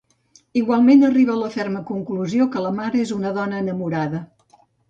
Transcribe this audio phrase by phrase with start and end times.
[0.61, 4.27] Igualment arriba a la ferma conclusió que la mare és una dona enamorada.